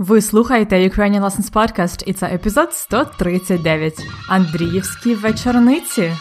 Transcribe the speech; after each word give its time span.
Ви 0.00 0.22
слухаєте 0.22 0.88
Ukrainian 0.88 1.20
Lessons 1.20 1.52
Podcast 1.52 2.02
і 2.06 2.12
це 2.12 2.26
епізод 2.26 2.72
139 2.72 3.94
Андріївські 4.28 5.14
вечорниці. 5.14 6.12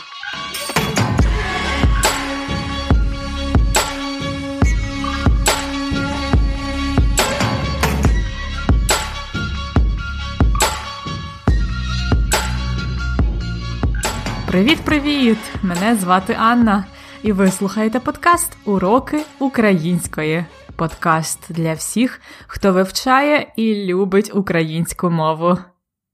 Привіт-привіт! 14.48 15.38
Мене 15.64 15.96
звати 15.96 16.36
Анна, 16.40 16.86
і 17.24 17.32
ви 17.32 17.52
слухаєте 17.52 18.00
подкаст 18.00 18.58
Уроки 18.66 19.20
української. 19.40 20.46
Подкаст 20.80 21.54
для 21.54 21.74
всіх, 21.74 22.22
хто 22.48 22.74
вивчає 22.74 23.54
і 23.56 23.86
любить 23.86 24.36
українську 24.36 25.10
мову. 25.10 25.58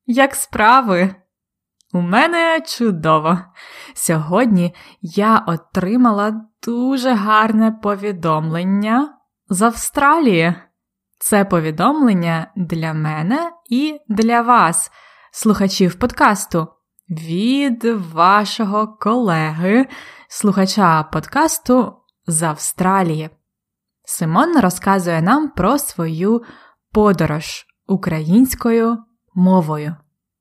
Як 0.05 0.35
справи? 0.35 1.15
У 1.93 2.01
мене 2.01 2.61
чудово. 2.67 3.39
Сьогодні 3.93 4.75
я 5.01 5.37
отримала 5.37 6.41
дуже 6.63 7.13
гарне 7.13 7.71
повідомлення 7.71 9.13
з 9.49 9.61
Австралії. 9.61 10.55
Це 11.19 11.45
повідомлення 11.45 12.51
для 12.55 12.93
мене 12.93 13.51
і 13.69 13.99
для 14.09 14.41
вас, 14.41 14.91
слухачів 15.31 15.99
подкасту 15.99 16.67
від 17.09 17.83
вашого 18.13 18.87
колеги, 18.87 19.87
слухача 20.27 21.03
подкасту 21.03 21.93
з 22.27 22.43
Австралії. 22.43 23.29
Симон 24.05 24.59
розказує 24.59 25.21
нам 25.21 25.49
про 25.49 25.77
свою 25.77 26.41
подорож 26.91 27.65
українською 27.87 28.97
мовою, 29.35 29.95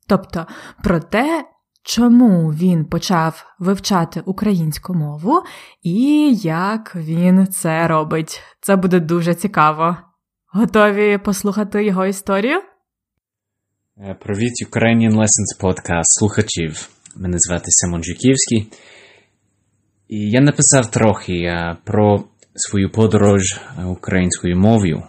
тобто 0.09 0.47
про 0.83 1.01
те, 1.01 1.45
чому 1.83 2.51
він 2.53 2.85
почав 2.85 3.45
вивчати 3.59 4.21
українську 4.21 4.95
мову 4.95 5.43
і 5.83 6.31
як 6.43 6.97
він 6.97 7.47
це 7.47 7.89
робить. 7.89 8.41
Це 8.61 8.77
буде 8.77 9.01
дуже 9.01 9.35
цікаво. 9.35 9.97
Готові 10.53 11.19
послухати 11.19 11.85
його 11.85 12.07
історію? 12.07 12.63
Е, 13.99 14.15
Привіт, 14.21 14.53
Ukrainian 14.71 15.13
Lessons 15.13 15.61
Podcast 15.61 16.03
слухачів. 16.05 16.89
Мене 17.17 17.37
звати 17.39 17.65
Симон 17.69 18.05
Жуківський. 18.05 18.73
І 20.09 20.31
я 20.31 20.41
написав 20.41 20.91
трохи 20.91 21.33
е, 21.33 21.77
про 21.85 22.25
свою 22.55 22.91
подорож 22.91 23.43
е, 23.53 23.85
українською 23.85 24.57
мовою. 24.57 25.03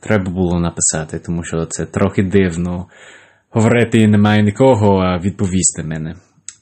Треба 0.00 0.30
було 0.30 0.60
написати, 0.60 1.18
тому 1.18 1.44
що 1.44 1.66
це 1.66 1.86
трохи 1.86 2.22
дивно 2.22 2.86
говорити 3.50 4.08
немає 4.08 4.42
нікого, 4.42 4.98
а 4.98 5.18
відповісти 5.18 5.82
мене. 5.82 6.14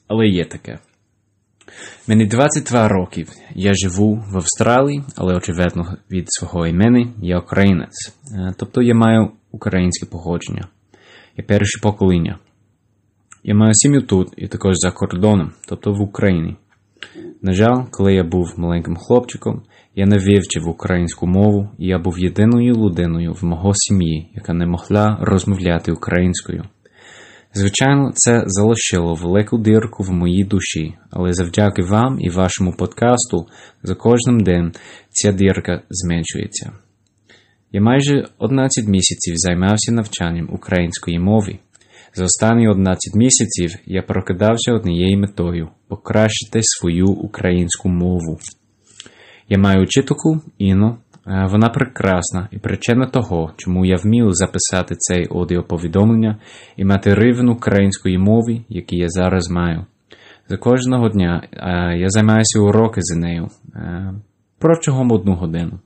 Але 0.07 0.27
є 0.27 0.45
таке. 0.45 0.79
Мені 2.07 2.25
22 2.25 2.87
роки. 2.87 3.25
Я 3.55 3.73
живу 3.73 4.23
в 4.31 4.37
Австралії, 4.37 5.03
але 5.15 5.35
очевидно 5.35 5.97
від 6.11 6.25
свого 6.27 6.67
імені 6.67 7.13
я 7.21 7.39
українець. 7.39 8.15
Тобто 8.57 8.81
я 8.81 8.95
маю 8.95 9.31
українське 9.51 10.05
походження. 10.05 10.67
Я 11.37 11.43
перше 11.43 11.79
покоління. 11.81 12.39
Я 13.43 13.55
маю 13.55 13.73
сім'ю 13.73 14.01
тут 14.01 14.33
і 14.37 14.47
також 14.47 14.73
за 14.75 14.91
кордоном, 14.91 15.51
тобто 15.67 15.91
в 15.91 16.01
Україні. 16.01 16.55
На 17.41 17.53
жаль, 17.53 17.83
коли 17.91 18.13
я 18.13 18.23
був 18.23 18.53
маленьким 18.57 18.95
хлопчиком, 18.95 19.63
я 19.95 20.05
не 20.05 20.17
вивчив 20.17 20.67
українську 20.67 21.27
мову, 21.27 21.69
і 21.79 21.87
я 21.87 21.99
був 21.99 22.19
єдиною 22.19 22.73
людиною 22.73 23.33
в 23.33 23.45
мого 23.45 23.71
сім'ї, 23.75 24.31
яка 24.35 24.53
не 24.53 24.65
могла 24.65 25.17
розмовляти 25.21 25.91
українською. 25.91 26.63
Звичайно, 27.55 28.11
це 28.13 28.43
залишило 28.45 29.13
велику 29.13 29.57
дирку 29.57 30.03
в 30.03 30.11
моїй 30.11 30.43
душі, 30.43 30.95
але 31.11 31.33
завдяки 31.33 31.81
вам 31.81 32.19
і 32.19 32.29
вашому 32.29 32.73
подкасту 32.73 33.47
за 33.83 33.95
кожним 33.95 34.39
днем 34.39 34.71
ця 35.09 35.31
дірка 35.31 35.81
зменшується. 35.89 36.71
Я 37.71 37.81
майже 37.81 38.27
11 38.37 38.87
місяців 38.87 39.33
займався 39.37 39.91
навчанням 39.91 40.49
української 40.53 41.19
мови. 41.19 41.59
За 42.15 42.23
останні 42.23 42.67
11 42.67 43.15
місяців 43.15 43.71
я 43.85 44.01
прокидався 44.01 44.73
однією 44.73 45.17
метою 45.17 45.69
покращити 45.87 46.59
свою 46.61 47.07
українську 47.07 47.89
мову. 47.89 48.39
Я 49.49 49.57
маю 49.57 49.83
вчительку 49.83 50.41
Іну, 50.57 50.97
вона 51.25 51.69
прекрасна 51.69 52.47
і 52.51 52.59
причина 52.59 53.05
того, 53.05 53.51
чому 53.57 53.85
я 53.85 53.95
вмів 53.95 54.31
записати 54.31 54.95
цей 54.97 55.27
аудіоповідомлення 55.31 56.37
і 56.77 56.85
мати 56.85 57.15
рівень 57.15 57.49
української 57.49 58.17
мови, 58.17 58.61
який 58.69 58.99
я 58.99 59.09
зараз 59.09 59.49
маю. 59.49 59.85
За 60.47 60.57
кожного 60.57 61.09
дня 61.09 61.47
я 61.97 62.09
займаюся 62.09 62.59
уроки 62.59 63.01
з 63.01 63.15
нею 63.15 63.47
протягом 64.59 65.11
одну 65.11 65.33
годину. 65.35 65.79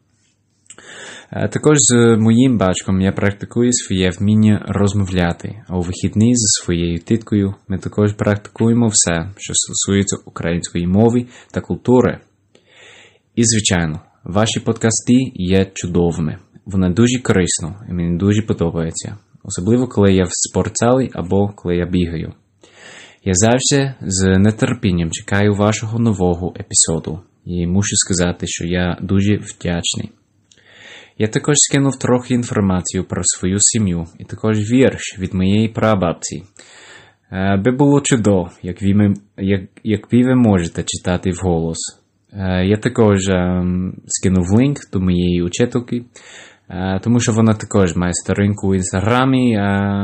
Також 1.52 1.78
з 1.78 2.18
моїм 2.20 2.58
батьком 2.58 3.02
я 3.02 3.12
практикую 3.12 3.74
своє 3.74 4.10
вміння 4.10 4.66
розмовляти, 4.68 5.64
а 5.68 5.78
у 5.78 5.82
вихідні 5.82 6.36
зі 6.36 6.64
своєю 6.64 7.00
тіткою 7.00 7.56
ми 7.68 7.78
також 7.78 8.14
практикуємо 8.14 8.88
все, 8.88 9.30
що 9.38 9.54
стосується 9.54 10.18
української 10.26 10.88
мови 10.88 11.26
та 11.54 11.62
культури. 11.62 12.20
І, 13.38 13.44
звичайно, 13.46 14.02
ваші 14.24 14.60
подкасти 14.60 15.14
є 15.34 15.72
чудовими. 15.74 16.38
Вони 16.66 16.90
дуже 16.90 17.20
корисно 17.20 17.86
і 17.90 17.94
мені 17.94 18.18
дуже 18.18 18.42
подобається, 18.42 19.18
особливо 19.44 19.88
коли 19.88 20.14
я 20.14 20.24
в 20.24 20.30
спортзалі 20.32 21.10
або 21.14 21.50
коли 21.56 21.76
я 21.76 21.86
бігаю. 21.86 22.34
Я 23.24 23.34
завжди 23.36 23.94
з 24.02 24.40
нетерпінням 24.40 25.12
чекаю 25.12 25.54
вашого 25.54 26.00
нового 26.00 26.54
епізоду 26.60 27.20
і 27.46 27.68
мушу 27.68 27.96
сказати, 27.96 28.48
що 28.48 28.66
я 28.66 28.98
дуже 29.02 29.36
вдячний. 29.36 30.12
Я 31.18 31.28
також 31.28 31.56
скинув 31.58 32.00
трохи 32.00 32.34
інформацію 32.34 33.04
про 33.04 33.22
свою 33.26 33.58
сім'ю 33.60 34.06
і 34.20 34.26
також 34.26 34.72
вірш 34.72 35.20
від 35.20 35.34
моєї 35.34 35.70
прабабці. 35.70 36.44
Би 37.64 37.72
було 37.72 38.02
чудово, 38.02 38.52
як 38.64 38.82
ви, 38.82 39.14
як, 39.38 39.62
як 39.84 40.12
ви 40.12 40.36
можете 40.36 40.84
читати 40.88 41.32
вголос. 41.32 42.07
Я 42.64 42.78
також 42.78 43.20
скинув 44.08 44.60
лінк 44.60 44.78
до 44.94 45.00
моєї 45.00 45.44
учительки, 45.44 46.06
тому 47.02 47.20
що 47.20 47.32
вона 47.32 47.54
також 47.54 47.96
має 47.96 48.14
сторінку 48.14 48.70
в 48.70 48.76
інстаграмі. 48.76 49.58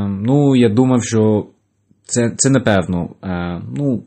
Ну, 0.09 0.56
я 0.56 0.69
думав, 0.69 1.03
що 1.03 1.47
це, 2.06 2.33
це 2.38 2.50
напевно, 2.50 3.16
ну, 3.78 4.03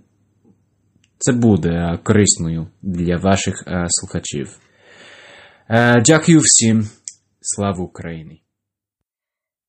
це 1.18 1.32
буде 1.32 1.98
корисною 2.02 2.66
для 2.82 3.16
ваших 3.16 3.64
слухачів. 3.88 4.58
Дякую 6.06 6.38
всім. 6.42 6.84
Слава 7.40 7.84
Україні! 7.84 8.42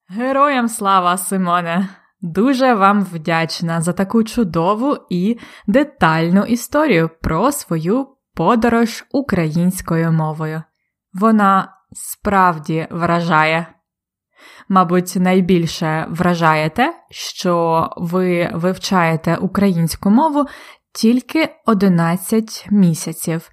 Героям 0.09 0.68
слава, 0.68 1.18
Симоне! 1.18 1.90
Дуже 2.22 2.74
вам 2.74 3.03
вдячна 3.03 3.81
за 3.81 3.94
таку 3.94 4.24
чудову 4.24 4.97
і 5.09 5.38
детальну 5.68 6.44
історію 6.44 7.09
про 7.22 7.52
свою 7.52 8.07
подорож 8.38 9.06
українською 9.12 10.12
мовою. 10.12 10.64
Вона 11.14 11.74
справді 11.92 12.88
вражає. 12.92 13.68
Мабуть, 14.70 15.16
найбільше 15.16 16.06
вражає 16.09 16.70
те, 16.70 16.94
що 17.09 17.90
ви 17.98 18.52
вивчаєте 18.53 19.36
українську 19.36 20.09
мову 20.09 20.46
тільки 20.94 21.50
11 21.66 22.68
місяців, 22.72 23.50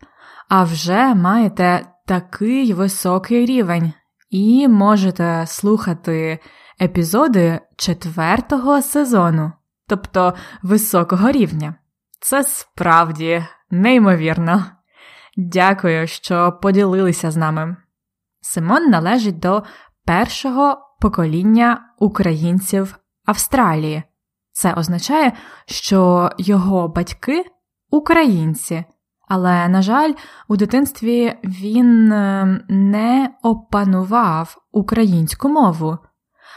а 0.49 0.65
вже 0.65 1.15
маєте 1.15 1.87
такий 2.07 2.73
високий 2.73 3.47
рівень 3.47 3.93
і 4.31 4.69
можете 4.69 5.45
слухати 5.47 6.39
епізоди 6.81 7.61
четвертого 7.77 8.83
сезону, 8.83 9.53
тобто 9.89 10.35
високого 10.63 11.31
рівня. 11.31 11.75
Це 12.21 12.43
справді 12.43 13.45
неймовірно. 13.71 14.65
Дякую, 15.37 16.07
що 16.07 16.59
поділилися 16.63 17.31
з 17.31 17.37
нами. 17.37 17.77
Симон 18.41 18.91
належить 18.91 19.39
до 19.39 19.63
першого 20.05 20.79
покоління 21.01 21.81
українців 21.99 22.99
Австралії. 23.27 24.03
Це 24.53 24.75
означає, 24.75 25.33
що 25.67 26.31
його 26.39 26.89
батьки 26.89 27.45
українці, 27.91 28.85
але, 29.29 29.69
на 29.69 29.83
жаль, 29.83 30.13
у 30.49 30.57
дитинстві 30.57 31.39
він 31.45 32.09
не 32.69 33.31
опанував 33.43 34.57
українську 34.73 35.49
мову, 35.49 35.99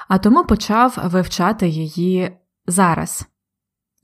а 0.08 0.18
тому 0.18 0.46
почав 0.46 0.98
вивчати 1.04 1.68
її 1.68 2.38
зараз. 2.68 3.28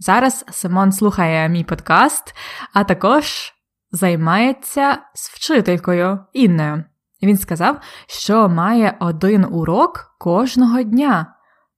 Зараз 0.04 0.46
Симон 0.52 0.92
слухає 0.92 1.50
мій 1.50 1.64
подкаст, 1.64 2.36
а 2.74 2.84
також 2.84 3.54
займається 3.92 4.98
з 5.14 5.30
вчителькою 5.30 6.20
Інною, 6.34 6.84
Він 7.22 7.38
сказав, 7.38 7.80
що 8.08 8.50
має 8.50 8.98
один 9.00 9.46
урок 9.46 10.16
кожного 10.20 10.84
дня 10.84 11.36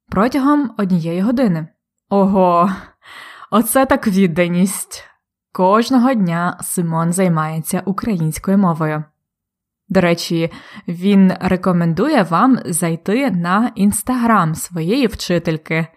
протягом 0.09 0.71
однієї 0.77 1.21
години. 1.21 1.67
Ого, 2.09 2.71
оце 3.51 3.85
так 3.85 4.07
відданість! 4.07 5.03
Кожного 5.51 6.13
дня 6.13 6.57
Симон 6.61 7.13
займається 7.13 7.81
українською 7.85 8.57
мовою. 8.57 9.03
До 9.89 10.01
речі, 10.01 10.51
він 10.87 11.33
рекомендує 11.39 12.23
вам 12.23 12.59
зайти 12.65 13.31
на 13.31 13.71
інстаграм 13.75 14.55
своєї 14.55 15.07
вчительки. 15.07 15.87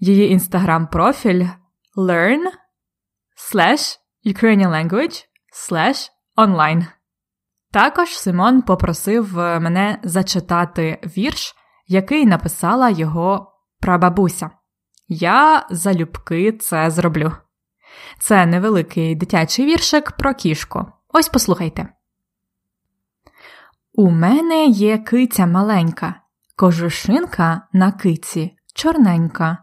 Її 0.00 0.30
інстаграм-профіль 0.30 1.46
learn 1.98 2.42
slash 3.36 3.98
Ukrainian 4.24 4.70
language 4.70 5.24
slash 5.52 6.10
online. 6.36 6.86
Також 7.72 8.18
Симон 8.18 8.62
попросив 8.62 9.36
мене 9.36 9.98
зачитати 10.02 11.00
вірш, 11.04 11.54
який 11.86 12.26
написала 12.26 12.90
його 12.90 13.52
прабабуся. 13.80 14.50
Я 15.08 15.66
залюбки 15.70 16.52
це 16.52 16.90
зроблю. 16.90 17.32
Це 18.20 18.46
невеликий 18.46 19.14
дитячий 19.14 19.66
віршик 19.66 20.12
про 20.12 20.34
кішку. 20.34 20.86
Ось 21.08 21.28
послухайте. 21.28 21.88
У 23.92 24.10
мене 24.10 24.66
є 24.66 24.98
киця 24.98 25.46
маленька, 25.46 26.14
кожушинка 26.56 27.62
на 27.72 27.92
киці 27.92 28.56
чорненька. 28.74 29.58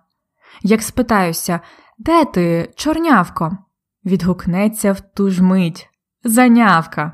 Як 0.61 0.81
спитаюся, 0.81 1.59
де 1.97 2.25
ти, 2.25 2.73
чорнявко? 2.75 3.57
Відгукнеться 4.05 4.91
в 4.91 5.01
ту 5.01 5.29
ж 5.29 5.43
мить 5.43 5.89
занявка. 6.23 7.11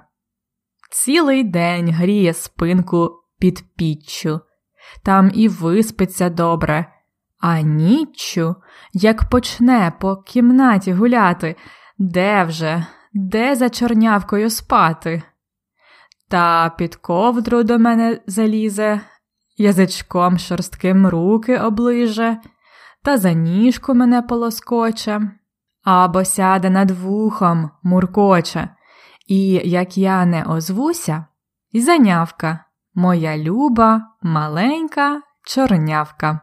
Цілий 0.91 1.43
день 1.43 1.91
гріє 1.91 2.33
спинку 2.33 3.11
під 3.39 3.63
піччю, 3.75 4.39
там 5.03 5.31
і 5.33 5.47
виспиться 5.47 6.29
добре, 6.29 6.85
а 7.39 7.61
ніччю, 7.61 8.55
як 8.93 9.29
почне 9.29 9.93
по 9.99 10.17
кімнаті 10.17 10.93
гуляти, 10.93 11.55
де 11.97 12.43
вже, 12.43 12.85
де 13.13 13.55
за 13.55 13.69
чорнявкою 13.69 14.49
спати? 14.49 15.21
Та 16.29 16.69
під 16.69 16.95
ковдру 16.95 17.63
до 17.63 17.79
мене 17.79 18.21
залізе, 18.27 19.01
язичком 19.57 20.37
шорстким 20.37 21.07
руки 21.07 21.57
оближе, 21.57 22.37
та 23.03 23.17
за 23.17 23.33
ніжку 23.33 23.93
мене 23.93 24.21
полоскоче, 24.21 25.31
або 25.83 26.25
сяде 26.25 26.69
над 26.69 26.91
вухом, 26.91 27.69
муркоче, 27.83 28.69
і 29.27 29.51
як 29.51 29.97
я 29.97 30.25
не 30.25 30.43
озвуся, 30.43 31.25
і 31.71 31.81
занявка, 31.81 32.65
моя 32.93 33.37
люба, 33.37 34.01
маленька 34.21 35.21
чорнявка. 35.43 36.39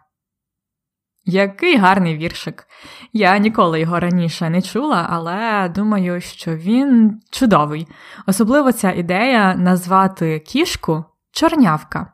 Який 1.25 1.77
гарний 1.77 2.17
віршик. 2.17 2.67
Я 3.13 3.39
ніколи 3.39 3.81
його 3.81 4.01
раніше 4.01 4.51
не 4.51 4.63
чула, 4.63 5.07
але 5.11 5.69
думаю, 5.69 6.21
що 6.21 6.57
він 6.57 7.21
чудовий. 7.31 7.89
Особливо 8.27 8.73
ця 8.73 8.93
ідея 8.93 9.55
назвати 9.55 10.39
кішку 10.39 11.05
чорнявка. 11.33 12.13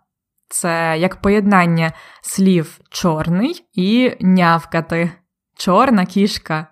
Це 0.48 0.96
як 0.98 1.16
поєднання 1.16 1.92
слів 2.22 2.78
чорний 2.90 3.64
і 3.72 4.16
нявкати. 4.20 5.12
Чорна 5.56 6.06
кішка, 6.06 6.66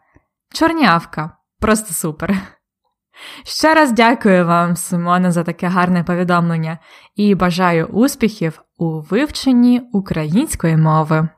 чорнявка. 0.54 1.36
Просто 1.60 1.94
супер. 1.94 2.34
Ще 3.44 3.74
раз 3.74 3.92
дякую 3.92 4.46
вам, 4.46 4.76
Симона, 4.76 5.30
за 5.30 5.42
таке 5.42 5.66
гарне 5.68 6.04
повідомлення 6.04 6.78
і 7.16 7.34
бажаю 7.34 7.86
успіхів 7.86 8.62
у 8.78 9.00
вивченні 9.00 9.82
української 9.92 10.76
мови. 10.76 11.28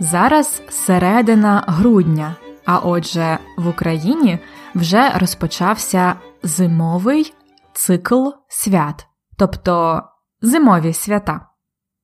Зараз 0.00 0.62
середина 0.68 1.64
грудня, 1.66 2.34
а 2.64 2.78
отже, 2.78 3.38
в 3.56 3.68
Україні 3.68 4.38
вже 4.76 5.10
розпочався 5.10 6.16
зимовий 6.42 7.34
цикл 7.72 8.28
свят, 8.48 9.06
тобто 9.38 10.02
зимові 10.42 10.92
свята. 10.92 11.46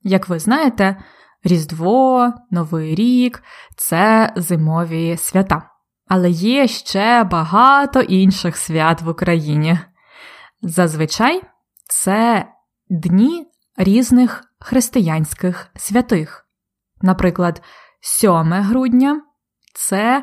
Як 0.03 0.29
ви 0.29 0.39
знаєте, 0.39 0.97
Різдво, 1.45 2.33
Новий 2.51 2.95
рік 2.95 3.43
це 3.77 4.33
зимові 4.37 5.17
свята. 5.17 5.63
Але 6.09 6.31
є 6.31 6.69
ще 6.69 7.25
багато 7.25 8.01
інших 8.01 8.57
свят 8.57 9.03
в 9.03 9.09
Україні. 9.09 9.79
Зазвичай 10.63 11.43
це 11.89 12.47
дні 12.91 13.47
різних 13.77 14.45
християнських 14.61 15.71
святих. 15.77 16.47
Наприклад, 17.01 17.63
7 18.01 18.53
грудня 18.53 19.23
це 19.75 20.23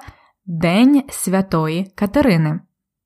День 0.51 1.03
Святої 1.09 1.91
Катерини, 1.95 2.59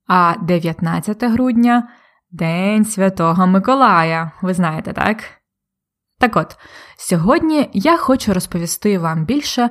а 0.08 0.36
19 0.42 1.24
грудня 1.24 1.90
День 2.32 2.86
Святого 2.86 3.48
Миколая. 3.48 4.32
Ви 4.42 4.54
знаєте, 4.54 4.94
так? 4.94 5.24
Так 6.20 6.36
от, 6.36 6.58
сьогодні 6.98 7.70
я 7.74 7.98
хочу 7.98 8.34
розповісти 8.34 9.00
вам 9.00 9.26
більше 9.26 9.70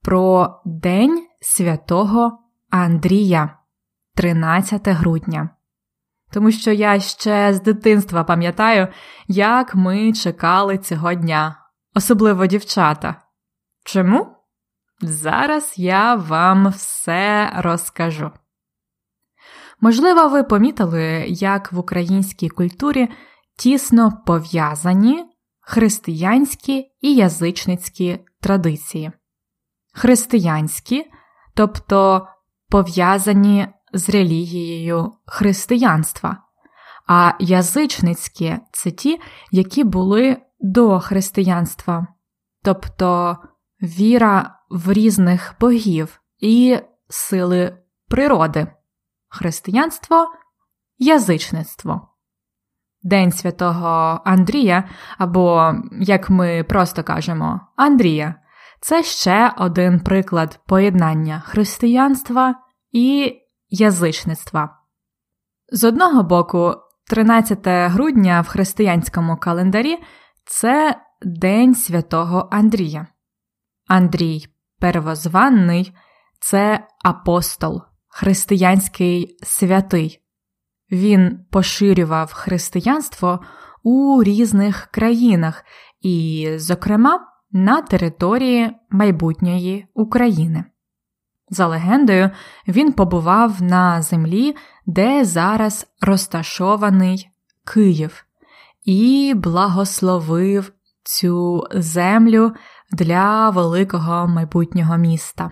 про 0.00 0.54
День 0.64 1.26
Святого 1.40 2.38
Андрія, 2.70 3.58
13 4.14 4.88
грудня. 4.88 5.48
Тому 6.32 6.50
що 6.50 6.72
я 6.72 7.00
ще 7.00 7.54
з 7.54 7.62
дитинства 7.62 8.24
пам'ятаю, 8.24 8.88
як 9.28 9.74
ми 9.74 10.12
чекали 10.12 10.78
цього 10.78 11.14
дня, 11.14 11.56
особливо 11.94 12.46
дівчата. 12.46 13.16
Чому? 13.84 14.41
Зараз 15.02 15.74
я 15.76 16.14
вам 16.14 16.68
все 16.68 17.52
розкажу. 17.56 18.30
Можливо, 19.80 20.28
ви 20.28 20.42
помітили, 20.42 21.24
як 21.28 21.72
в 21.72 21.78
українській 21.78 22.48
культурі 22.48 23.08
тісно 23.56 24.22
пов'язані 24.26 25.24
християнські 25.60 26.90
і 27.00 27.14
язичницькі 27.14 28.18
традиції. 28.40 29.12
Християнські, 29.92 31.10
тобто 31.54 32.26
пов'язані 32.68 33.68
з 33.92 34.08
релігією 34.08 35.12
християнства, 35.26 36.36
а 37.08 37.32
язичницькі 37.38 38.58
це 38.72 38.90
ті, 38.90 39.20
які 39.50 39.84
були 39.84 40.36
до 40.60 41.00
християнства, 41.00 42.06
тобто 42.64 43.38
віра 43.82 44.58
в 44.72 44.92
різних 44.92 45.54
богів 45.60 46.20
і 46.38 46.78
сили 47.08 47.78
природи, 48.08 48.66
християнство, 49.28 50.26
язичництво. 50.98 52.08
День 53.02 53.32
святого 53.32 54.20
Андрія, 54.24 54.88
або, 55.18 55.74
як 56.00 56.30
ми 56.30 56.64
просто 56.64 57.04
кажемо, 57.04 57.60
Андрія 57.76 58.34
це 58.80 59.02
ще 59.02 59.54
один 59.58 60.00
приклад 60.00 60.60
поєднання 60.66 61.40
християнства 61.40 62.54
і 62.92 63.36
язичництва. 63.68 64.78
З 65.72 65.84
одного 65.84 66.22
боку, 66.22 66.74
13 67.10 67.58
грудня 67.66 68.40
в 68.40 68.48
християнському 68.48 69.36
календарі 69.36 69.98
це 70.44 71.00
День 71.22 71.74
святого 71.74 72.48
Андрія. 72.52 73.06
Андрій 73.88 74.46
Первозванний 74.82 75.92
це 76.40 76.86
апостол, 77.04 77.82
християнський 78.08 79.36
святий. 79.42 80.20
Він 80.92 81.44
поширював 81.50 82.32
християнство 82.32 83.40
у 83.82 84.22
різних 84.22 84.86
країнах 84.86 85.64
і, 86.00 86.48
зокрема, 86.56 87.20
на 87.52 87.82
території 87.82 88.70
майбутньої 88.90 89.86
України. 89.94 90.64
За 91.48 91.66
легендою, 91.66 92.30
він 92.68 92.92
побував 92.92 93.62
на 93.62 94.02
землі, 94.02 94.56
де 94.86 95.24
зараз 95.24 95.86
розташований 96.00 97.28
Київ, 97.74 98.24
і 98.84 99.32
благословив 99.36 100.72
цю 101.04 101.66
землю 101.72 102.52
для 102.92 103.50
великого 103.50 104.28
майбутнього 104.28 104.96
міста. 104.96 105.50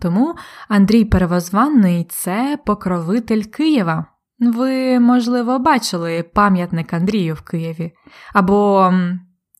Тому 0.00 0.34
Андрій 0.68 1.04
Перевозванний 1.04 2.04
це 2.10 2.58
покровитель 2.66 3.42
Києва. 3.42 4.04
Ви, 4.38 5.00
можливо, 5.00 5.58
бачили 5.58 6.22
пам'ятник 6.22 6.92
Андрію 6.92 7.34
в 7.34 7.40
Києві, 7.40 7.92
або 8.32 8.92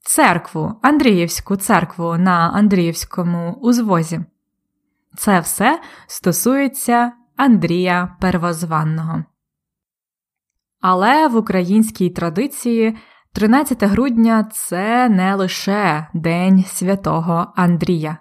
церкву, 0.02 0.80
Андріївську 0.82 1.56
церкву 1.56 2.16
на 2.16 2.50
Андріївському 2.54 3.52
узвозі. 3.52 4.20
Це 5.16 5.40
все 5.40 5.80
стосується 6.06 7.12
Андрія 7.36 8.16
Первозванного. 8.20 9.24
Але 10.80 11.28
в 11.28 11.36
українській 11.36 12.10
традиції 12.10 12.96
13 13.36 13.84
грудня 13.84 14.48
це 14.52 15.08
не 15.08 15.34
лише 15.34 16.06
День 16.14 16.64
святого 16.64 17.52
Андрія, 17.56 18.18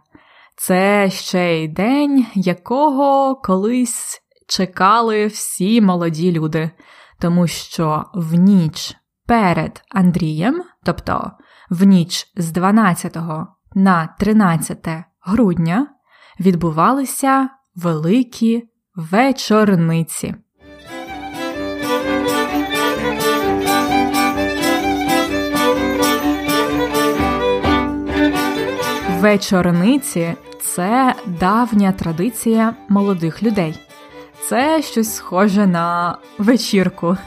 це 0.56 1.10
ще 1.10 1.64
й 1.64 1.68
день, 1.68 2.26
якого 2.34 3.36
колись 3.36 4.22
чекали 4.48 5.28
всі 5.28 5.82
молоді 5.82 6.32
люди, 6.32 6.72
тому 7.20 7.48
що 7.48 8.06
в 8.14 8.34
ніч 8.34 8.96
перед 9.28 9.82
Андрієм, 9.90 10.64
тобто 10.84 11.32
в 11.70 11.84
ніч 11.84 12.32
з 12.38 12.52
12 12.52 13.18
на 13.76 14.16
13 14.20 14.88
грудня, 15.22 15.88
відбувалися 16.40 17.50
великі 17.76 18.64
вечорниці. 18.96 20.36
Вечорниці 29.26 30.36
це 30.62 31.16
давня 31.26 31.92
традиція 31.92 32.76
молодих 32.90 33.44
людей. 33.44 33.80
Це 34.42 34.82
щось 34.82 35.16
схоже 35.16 35.68
на 35.68 36.18
вечірку. 36.38 37.18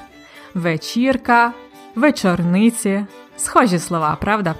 Вечірка, 0.54 1.52
вечорниці 1.94 3.06
схожі 3.36 3.78
слова, 3.78 4.18
правда? 4.20 4.54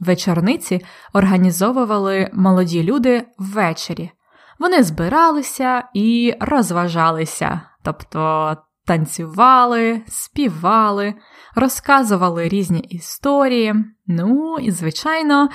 Вечорниці 0.00 0.84
організовували 1.12 2.30
молоді 2.32 2.82
люди 2.82 3.26
ввечері. 3.38 4.10
Вони 4.58 4.82
збиралися 4.82 5.84
і 5.94 6.34
розважалися, 6.40 7.60
тобто 7.82 8.56
танцювали, 8.86 10.02
співали, 10.06 11.14
розказували 11.54 12.48
різні 12.48 12.80
історії, 12.80 13.74
ну 14.06 14.56
і, 14.60 14.70
звичайно, 14.70 15.48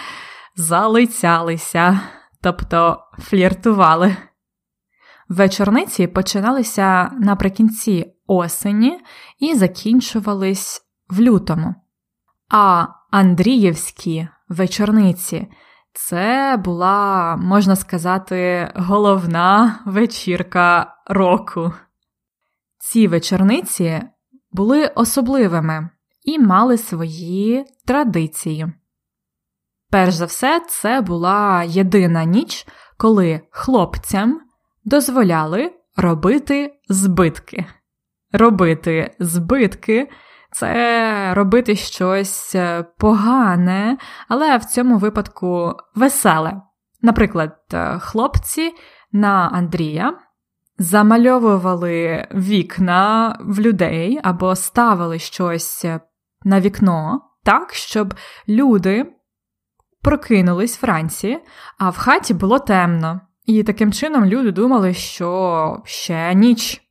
залицялися, 0.55 1.99
тобто 2.41 2.99
фліртували. 3.19 4.15
Вечорниці 5.29 6.07
починалися 6.07 7.11
наприкінці 7.19 8.13
осені 8.27 8.99
і 9.39 9.55
закінчувались 9.55 10.81
в 11.09 11.19
лютому. 11.19 11.75
А 12.49 12.87
Андріївські 13.11 14.27
вечорниці 14.49 15.47
це 15.93 16.57
була, 16.63 17.35
можна 17.35 17.75
сказати, 17.75 18.71
головна 18.75 19.79
вечірка 19.85 20.95
року. 21.07 21.73
Ці 22.77 23.07
вечорниці 23.07 24.01
були 24.51 24.87
особливими 24.87 25.89
і 26.23 26.39
мали 26.39 26.77
свої 26.77 27.65
традиції. 27.85 28.73
Перш 29.93 30.13
за 30.13 30.25
все, 30.25 30.61
це 30.67 31.01
була 31.01 31.63
єдина 31.63 32.23
ніч, 32.23 32.67
коли 32.97 33.41
хлопцям 33.51 34.41
дозволяли 34.85 35.73
робити 35.97 36.73
збитки. 36.89 37.65
Робити 38.31 39.15
збитки 39.19 40.09
це 40.51 41.33
робити 41.33 41.75
щось 41.75 42.55
е, 42.55 42.85
погане, 42.97 43.97
але 44.27 44.57
в 44.57 44.65
цьому 44.65 44.97
випадку 44.97 45.73
веселе. 45.95 46.61
Наприклад, 47.01 47.57
е, 47.73 47.99
хлопці 47.99 48.71
на 49.11 49.49
Андрія 49.53 50.17
замальовували 50.77 52.27
вікна 52.33 53.37
в 53.39 53.59
людей 53.59 54.19
або 54.23 54.55
ставили 54.55 55.19
щось 55.19 55.85
е, 55.85 55.99
на 56.43 56.59
вікно 56.59 57.21
так, 57.43 57.73
щоб 57.73 58.13
люди 58.47 59.13
прокинулись 60.03 60.81
вранці, 60.81 61.39
а 61.77 61.89
в 61.89 61.97
хаті 61.97 62.33
було 62.33 62.59
темно. 62.59 63.21
І 63.45 63.63
таким 63.63 63.93
чином 63.93 64.25
люди 64.25 64.51
думали, 64.51 64.93
що 64.93 65.81
ще 65.85 66.33
ніч. 66.33 66.81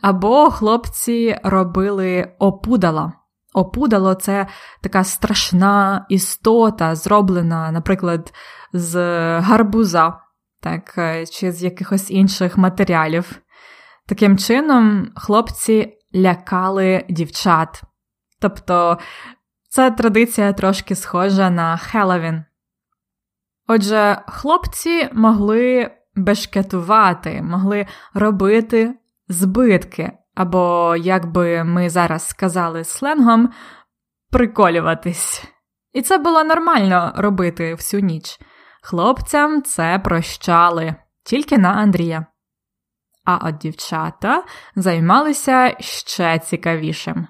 Або 0.00 0.50
хлопці 0.50 1.38
робили 1.42 2.34
опудала. 2.38 3.12
Опудало 3.54 4.14
це 4.14 4.46
така 4.82 5.04
страшна 5.04 6.06
істота, 6.08 6.94
зроблена, 6.94 7.70
наприклад, 7.70 8.32
з 8.72 8.96
гарбуза, 9.40 10.20
так, 10.60 10.94
е, 10.98 11.26
чи 11.26 11.52
з 11.52 11.62
якихось 11.62 12.10
інших 12.10 12.56
матеріалів. 12.56 13.32
Таким 14.06 14.38
чином, 14.38 15.08
хлопці 15.16 15.98
лякали 16.14 17.04
дівчат. 17.08 17.82
Тобто 18.40 18.98
ця 19.76 19.90
традиція 19.90 20.52
трошки 20.52 20.94
схожа 20.94 21.50
на 21.50 21.76
Хеллоуін. 21.76 22.44
Отже, 23.66 24.22
хлопці 24.26 25.08
могли 25.12 25.90
бешкетувати, 26.14 27.42
могли 27.42 27.86
робити 28.14 28.94
збитки, 29.28 30.12
або, 30.34 30.96
як 30.98 31.26
би 31.26 31.64
ми 31.64 31.90
зараз 31.90 32.28
сказали 32.28 32.84
сленгом, 32.84 33.52
приколюватись. 34.30 35.44
І 35.92 36.02
це 36.02 36.18
було 36.18 36.44
нормально 36.44 37.12
робити 37.16 37.74
всю 37.74 38.02
ніч. 38.02 38.40
Хлопцям 38.82 39.62
це 39.62 39.98
прощали 40.04 40.94
тільки 41.24 41.58
на 41.58 41.72
Андрія. 41.72 42.26
А 43.24 43.48
от 43.48 43.56
дівчата 43.56 44.44
займалися 44.76 45.76
ще 45.80 46.38
цікавішим. 46.38 47.26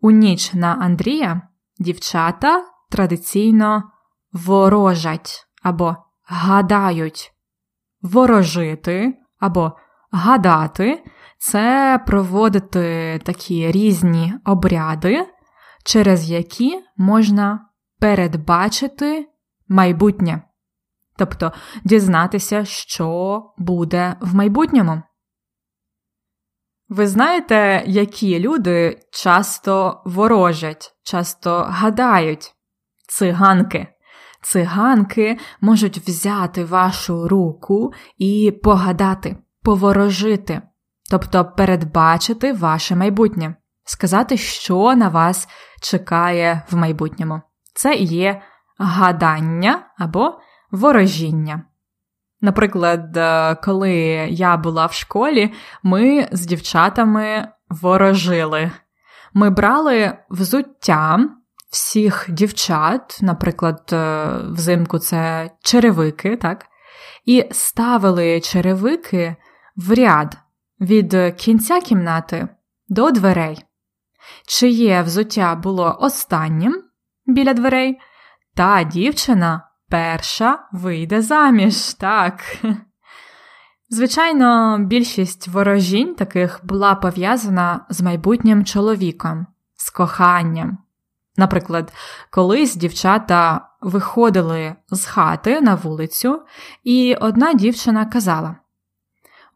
У 0.00 0.10
ніч 0.10 0.54
на 0.54 0.74
Андрія 0.74 1.42
дівчата 1.82 2.64
традиційно 2.90 3.82
ворожать 4.32 5.46
або 5.62 5.96
гадають. 6.24 7.32
Ворожити 8.02 9.14
або 9.38 9.72
гадати 10.10 11.04
це 11.38 12.00
проводити 12.06 13.20
такі 13.24 13.72
різні 13.72 14.34
обряди, 14.44 15.26
через 15.84 16.30
які 16.30 16.80
можна 16.96 17.68
передбачити 18.00 19.28
майбутнє, 19.68 20.42
тобто 21.16 21.52
дізнатися, 21.84 22.64
що 22.64 23.42
буде 23.58 24.16
в 24.20 24.34
майбутньому. 24.34 25.02
Ви 26.92 27.06
знаєте, 27.06 27.82
які 27.86 28.38
люди 28.38 29.00
часто 29.12 30.02
ворожать, 30.04 30.94
часто 31.02 31.66
гадають 31.68 32.54
циганки. 33.08 33.86
Циганки 34.42 35.38
можуть 35.60 35.98
взяти 35.98 36.64
вашу 36.64 37.28
руку 37.28 37.92
і 38.18 38.52
погадати, 38.62 39.36
поворожити, 39.62 40.62
тобто 41.10 41.44
передбачити 41.44 42.52
ваше 42.52 42.96
майбутнє, 42.96 43.54
сказати, 43.84 44.36
що 44.36 44.94
на 44.94 45.08
вас 45.08 45.48
чекає 45.82 46.62
в 46.70 46.76
майбутньому. 46.76 47.40
Це 47.74 47.94
і 47.94 48.04
є 48.04 48.42
гадання 48.78 49.86
або 49.98 50.40
ворожіння. 50.70 51.62
Наприклад, 52.42 53.16
е, 53.16 53.54
коли 53.54 53.92
я 54.30 54.56
була 54.56 54.86
в 54.86 54.92
школі, 54.92 55.52
ми 55.82 56.28
з 56.32 56.46
дівчатами 56.46 57.48
ворожили. 57.68 58.70
Ми 59.34 59.50
брали 59.50 60.18
взуття 60.30 61.28
всіх 61.70 62.26
дівчат, 62.28 63.18
наприклад, 63.22 63.90
е, 63.92 64.26
взимку 64.44 64.98
це 64.98 65.50
черевики, 65.62 66.36
так? 66.36 66.66
І 67.24 67.48
ставили 67.50 68.40
черевики 68.40 69.36
в 69.76 69.94
ряд 69.94 70.36
від 70.80 71.34
кінця 71.36 71.80
кімнати 71.80 72.48
до 72.88 73.10
дверей. 73.10 73.64
Чиє 74.46 75.02
взуття 75.02 75.54
було 75.54 75.96
останнім 76.00 76.82
біля 77.26 77.54
дверей, 77.54 77.98
та 78.54 78.82
дівчина 78.82 79.68
перша 79.92 80.58
вийде 80.72 81.22
заміж, 81.22 81.94
так. 81.94 82.40
Звичайно, 83.90 84.78
більшість 84.78 85.48
ворожінь 85.48 86.14
таких 86.14 86.60
була 86.62 86.94
пов'язана 86.94 87.86
з 87.88 88.00
майбутнім 88.00 88.64
чоловіком, 88.64 89.46
з 89.76 89.90
коханням. 89.90 90.78
Наприклад, 91.36 91.92
колись 92.30 92.76
дівчата 92.76 93.68
виходили 93.80 94.74
з 94.90 95.04
хати 95.04 95.60
на 95.60 95.74
вулицю, 95.74 96.42
і 96.84 97.14
одна 97.20 97.54
дівчина 97.54 98.06
казала: 98.06 98.56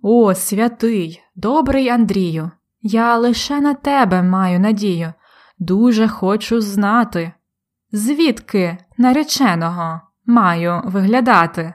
О, 0.02 0.34
святий, 0.34 1.22
добрий 1.36 1.88
Андрію, 1.88 2.50
я 2.82 3.16
лише 3.16 3.60
на 3.60 3.74
тебе 3.74 4.22
маю 4.22 4.60
надію, 4.60 5.12
дуже 5.58 6.08
хочу 6.08 6.60
знати, 6.60 7.32
звідки 7.92 8.78
нареченого 8.98 10.00
маю 10.26 10.82
виглядати? 10.84 11.74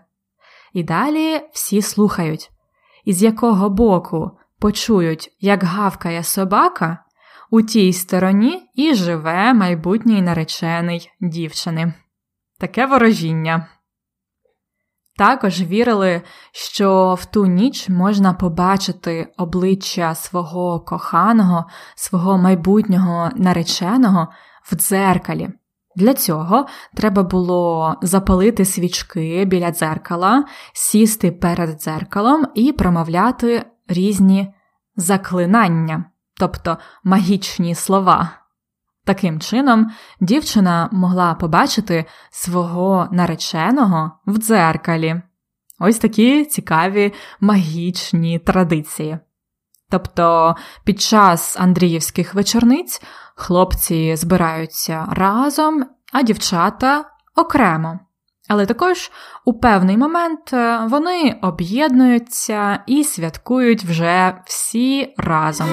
І 0.74 0.84
далі 0.84 1.41
всі 1.53 1.81
слухають, 1.81 2.51
із 3.05 3.24
якого 3.24 3.70
боку 3.70 4.31
почують, 4.60 5.38
як 5.39 5.63
гавкає 5.63 6.24
собака, 6.24 6.98
у 7.50 7.62
тій 7.62 7.93
стороні 7.93 8.70
і 8.75 8.93
живе 8.93 9.53
майбутній 9.53 10.22
наречений 10.22 11.12
дівчини. 11.22 11.93
Таке 12.60 12.86
ворожіння. 12.86 13.67
Також 15.17 15.62
вірили, 15.62 16.22
що 16.51 17.17
в 17.20 17.25
ту 17.25 17.46
ніч 17.46 17.89
можна 17.89 18.34
побачити 18.34 19.34
обличчя 19.38 20.15
свого 20.15 20.79
коханого, 20.79 21.65
свого 21.96 22.38
майбутнього 22.38 23.29
нареченого 23.36 24.27
в 24.72 24.75
дзеркалі. 24.75 25.50
Для 26.01 26.13
цього 26.13 26.65
треба 26.96 27.24
було 27.24 27.96
запалити 28.01 28.65
свічки 28.65 29.46
біля 29.46 29.72
дзеркала, 29.72 30.46
сісти 30.74 31.31
перед 31.31 31.70
дзеркалом 31.81 32.48
і 32.55 32.72
промовляти 32.72 33.65
різні 33.88 34.53
заклинання, 34.96 36.05
тобто 36.39 36.77
магічні 37.03 37.75
слова. 37.75 38.29
Таким 39.05 39.39
чином, 39.39 39.91
дівчина 40.22 40.89
могла 40.91 41.34
побачити 41.34 42.05
свого 42.31 43.08
нареченого 43.12 44.12
в 44.25 44.38
дзеркалі. 44.38 45.22
Ось 45.79 45.98
такі 45.98 46.46
цікаві 46.46 47.13
магічні 47.39 48.39
традиції. 48.39 49.20
Тобто 49.91 50.55
під 50.83 51.01
час 51.01 51.57
Андріївських 51.60 52.33
вечорниць 52.33 53.01
хлопці 53.36 54.15
збираються 54.15 55.07
разом, 55.12 55.86
а 56.13 56.21
дівчата 56.21 57.05
окремо. 57.36 58.00
Але 58.48 58.65
також 58.65 59.12
у 59.45 59.53
певний 59.53 59.98
момент 59.98 60.53
е, 60.53 60.79
вони 60.89 61.39
об'єднуються 61.41 62.79
і 62.88 63.03
святкують 63.03 63.83
вже 63.83 64.33
всі 64.45 65.13
разом. 65.17 65.67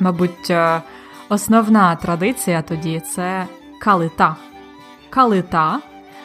Мабуть, 0.00 0.50
е, 0.50 0.82
основна 1.28 1.96
традиція 1.96 2.62
тоді 2.62 3.00
це 3.14 3.46
калита. 3.80 4.36
Калита 5.10 5.80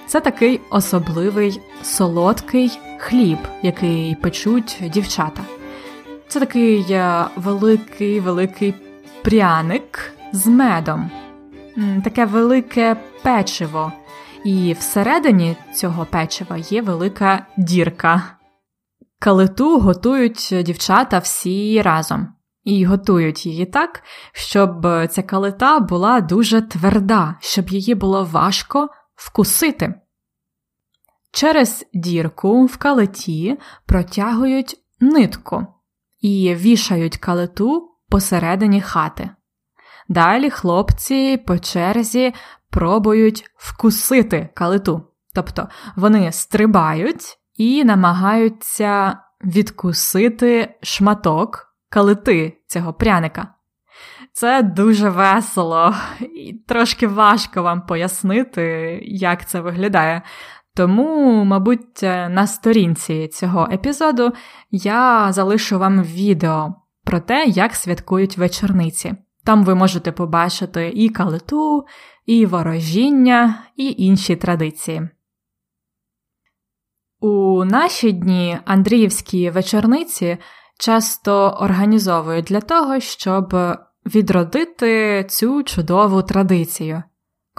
це 0.08 0.20
такий 0.20 0.62
особливий 0.70 1.62
солодкий 1.84 2.80
хліб, 3.02 3.38
який 3.62 4.16
печуть 4.16 4.84
дівчата. 4.94 5.44
Це 6.28 6.40
такий 6.40 6.86
е, 6.90 7.26
великий 7.36 8.20
великий 8.20 8.74
пряник 9.24 10.14
з 10.32 10.48
медом, 10.48 11.12
таке 12.04 12.26
велике 12.26 12.98
печиво. 13.24 13.92
І 14.46 14.74
всередині 14.80 15.56
цього 15.76 16.06
печива 16.06 16.58
є 16.58 16.82
велика 16.82 17.46
дірка. 17.58 18.24
Калиту 19.20 19.80
готують 19.80 20.54
дівчата 20.66 21.20
всі 21.20 21.82
разом. 21.82 22.28
І 22.64 22.86
готують 22.86 23.46
її 23.46 23.66
так, 23.66 24.04
щоб 24.34 24.88
ця 25.10 25.22
калита 25.22 25.80
була 25.80 26.22
дуже 26.22 26.62
тверда, 26.62 27.36
щоб 27.40 27.70
її 27.70 27.96
було 27.96 28.24
важко 28.24 28.90
вкусити. 29.16 29.94
Через 31.32 31.86
дірку 31.94 32.66
в 32.66 32.78
калиті 32.78 33.58
протягують 33.86 34.76
нитку 35.00 35.68
і 36.22 36.56
вішають 36.56 37.18
калиту 37.18 37.90
посередині 38.10 38.82
хати. 38.82 39.30
Далі 40.10 40.50
хлопці 40.50 41.38
по 41.38 41.60
черзі 41.60 42.34
пробують 42.70 43.46
вкусити 43.56 44.50
калиту, 44.54 45.08
тобто 45.36 45.68
вони 45.96 46.32
стрибають 46.32 47.38
і 47.56 47.84
намагаються 47.84 49.18
відкусити 49.44 50.76
шматок 50.82 51.76
калити 51.90 52.58
цього 52.68 52.94
пряника. 52.94 53.48
Це 54.34 54.64
дуже 54.64 55.10
весело 55.10 55.96
і 56.36 56.54
трошки 56.68 57.08
важко 57.08 57.64
вам 57.64 57.86
пояснити, 57.86 59.00
як 59.04 59.46
це 59.46 59.62
виглядає. 59.62 60.22
Тому, 60.76 61.44
мабуть, 61.44 62.02
на 62.04 62.48
сторінці 62.48 63.28
цього 63.28 63.68
епізоду 63.72 64.34
я 64.72 65.32
залишу 65.32 65.80
вам 65.80 66.04
відео 66.04 66.76
про 67.04 67.20
те, 67.20 67.46
як 67.46 67.76
святкують 67.76 68.38
вечорниці. 68.38 69.14
Там 69.44 69.64
ви 69.64 69.76
можете 69.76 70.12
побачити 70.12 70.92
і 70.96 71.10
калиту, 71.10 71.86
і 72.26 72.46
ворожіння, 72.46 73.64
і 73.76 73.96
інші 73.98 74.36
традиції. 74.36 75.10
У 77.20 77.66
наші 77.66 78.12
дні 78.12 78.60
Андріївські 78.66 79.50
вечорниці 79.50 80.38
часто 80.80 81.58
організовують 81.60 82.46
для 82.46 82.62
того, 82.62 83.00
щоб 83.00 83.56
відродити 84.06 85.24
цю 85.30 85.64
чудову 85.64 86.22
традицію. 86.22 87.04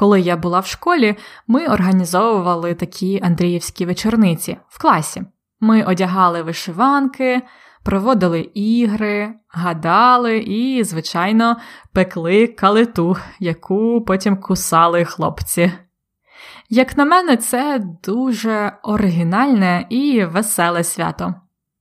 Коли 0.03 0.21
я 0.21 0.37
була 0.37 0.61
в 0.61 0.67
школі, 0.67 1.17
ми 1.47 1.67
організовували 1.67 2.75
такі 2.75 3.21
Андріївські 3.23 3.87
вечорниці 3.87 4.57
в 4.69 4.83
класі. 4.83 5.23
Ми 5.61 5.85
одягали 5.85 6.43
вишиванки, 6.43 7.43
проводили 7.83 8.41
ігри, 8.55 9.35
гадали 9.49 10.39
і, 10.39 10.85
звичайно, 10.85 11.57
пекли 11.93 12.47
калиту, 12.47 13.17
яку 13.41 14.05
потім 14.05 14.37
кусали 14.37 15.05
хлопці. 15.05 15.73
Як 16.69 16.97
на 16.97 17.05
мене, 17.05 17.37
це 17.37 17.81
дуже 18.05 18.73
оригінальне 18.83 19.87
і 19.91 20.25
веселе 20.25 20.85
свято. 20.85 21.35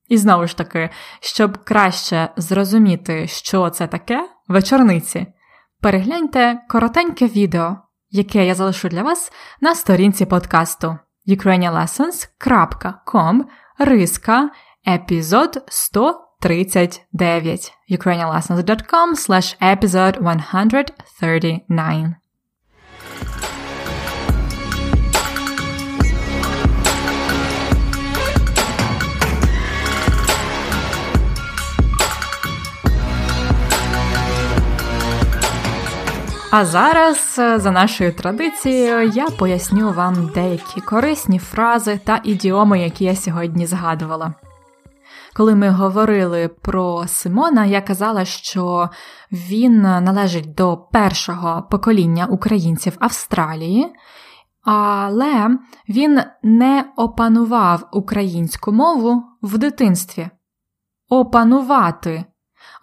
І 0.07 0.17
знову 0.17 0.47
ж 0.47 0.57
таки, 0.57 0.89
щоб 1.19 1.57
краще 1.57 2.29
зрозуміти, 2.37 3.27
що 3.27 3.69
це 3.69 3.87
таке 3.87 4.29
вечорниці, 4.47 5.27
перегляньте 5.81 6.59
коротеньке 6.69 7.27
відео, 7.27 7.77
яке 8.11 8.45
я 8.45 8.55
залишу 8.55 8.89
для 8.89 9.03
вас 9.03 9.31
на 9.61 9.75
сторінці 9.75 10.25
подкасту 10.25 10.97
ukrainianlessons.com 11.27 13.41
риска 13.79 14.49
епізод 14.87 15.63
139 15.67 17.73
ukrainianlessons.com 17.91 19.15
slash 19.15 19.57
episode 19.61 20.23
139 20.23 22.20
А 36.53 36.65
зараз, 36.65 37.35
е, 37.39 37.59
за 37.59 37.71
нашою 37.71 38.13
традицією, 38.13 39.09
я 39.09 39.29
поясню 39.29 39.91
вам 39.91 40.31
деякі 40.35 40.81
корисні 40.81 41.39
фрази 41.39 41.99
та 42.03 42.21
ідіоми, 42.23 42.79
які 42.79 43.05
я 43.05 43.15
сьогодні 43.15 43.65
згадувала. 43.65 44.33
Коли 45.33 45.55
ми 45.55 45.69
говорили 45.69 46.47
про 46.47 47.07
Симона, 47.07 47.65
я 47.65 47.81
казала, 47.81 48.25
що 48.25 48.89
він 49.31 49.81
належить 49.81 50.53
до 50.53 50.77
першого 50.77 51.67
покоління 51.71 52.25
українців 52.25 52.97
Австралії, 52.99 53.93
але 54.63 55.49
він 55.89 56.21
не 56.43 56.85
опанував 56.95 57.89
українську 57.91 58.71
мову 58.71 59.23
в 59.41 59.57
дитинстві. 59.57 60.29
Опанувати 61.09 62.23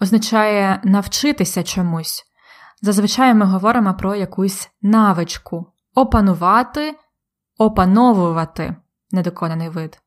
означає 0.01 0.81
навчитися 0.85 1.63
чомусь. 1.63 2.28
Зазвичай 2.83 3.35
ми 3.35 3.47
говоримо 3.47 3.95
про 3.95 4.15
якусь 4.15 4.71
навичку 4.83 5.67
опанувати, 5.95 6.97
опановувати 7.59 8.77
недоконаний 9.11 9.69
вид. 9.69 9.99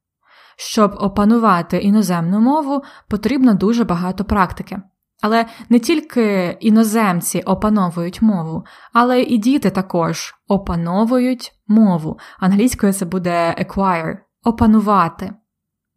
Щоб 0.57 0.95
опанувати 0.99 1.77
іноземну 1.77 2.39
мову, 2.39 2.83
потрібно 3.09 3.53
дуже 3.53 3.83
багато 3.83 4.25
практики. 4.25 4.81
Але 5.21 5.45
не 5.69 5.79
тільки 5.79 6.57
іноземці 6.59 7.41
опановують 7.41 8.21
мову, 8.21 8.65
але 8.93 9.21
і 9.21 9.37
діти 9.37 9.69
також 9.69 10.35
опановують 10.47 11.51
мову. 11.67 12.19
Англійською 12.39 12.93
це 12.93 13.05
буде 13.05 13.55
acquire– 13.59 14.17
опанувати. 14.43 15.33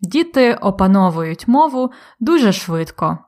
Діти 0.01 0.55
опановують 0.55 1.49
мову 1.49 1.93
дуже 2.21 2.53
швидко. 2.53 3.19